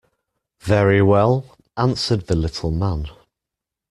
"Very 0.63 0.99
well," 1.03 1.55
answered 1.77 2.25
the 2.25 2.35
little 2.35 2.71
man. 2.71 3.05